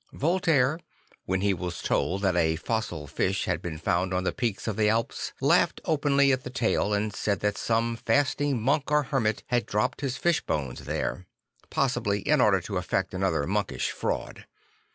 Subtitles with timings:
[0.13, 0.79] Voltaire,
[1.25, 4.75] when he was told that a fossil fish had been found on the peaks of
[4.75, 9.43] the Alps, laughed openly at the tale and said that some fasting monk or hermit
[9.49, 11.27] had dropped his fish bones there;
[11.69, 14.47] possibly in order to effect another monkish fraud.